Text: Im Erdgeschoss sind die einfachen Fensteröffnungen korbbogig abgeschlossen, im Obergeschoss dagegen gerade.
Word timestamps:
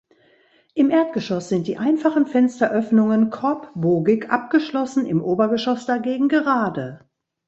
Im 0.73 0.89
Erdgeschoss 0.89 1.47
sind 1.49 1.67
die 1.67 1.77
einfachen 1.77 2.25
Fensteröffnungen 2.25 3.29
korbbogig 3.29 4.31
abgeschlossen, 4.31 5.05
im 5.05 5.21
Obergeschoss 5.21 5.85
dagegen 5.85 6.27
gerade. 6.27 7.07